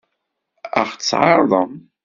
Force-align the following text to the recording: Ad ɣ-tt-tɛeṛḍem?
Ad 0.79 0.85
ɣ-tt-tɛeṛḍem? 0.91 1.73